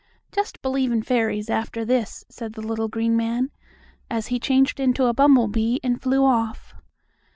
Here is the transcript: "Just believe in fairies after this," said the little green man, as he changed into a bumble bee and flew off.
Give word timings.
"Just 0.31 0.63
believe 0.63 0.91
in 0.91 1.03
fairies 1.03 1.47
after 1.47 1.85
this," 1.85 2.25
said 2.27 2.53
the 2.53 2.63
little 2.65 2.87
green 2.87 3.15
man, 3.15 3.51
as 4.09 4.25
he 4.29 4.39
changed 4.39 4.79
into 4.79 5.05
a 5.05 5.13
bumble 5.13 5.47
bee 5.47 5.79
and 5.83 6.01
flew 6.01 6.25
off. 6.25 6.73